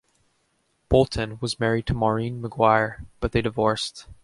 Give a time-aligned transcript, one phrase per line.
[0.89, 4.07] Bolton was married to Maureen McGuire, but they divorced.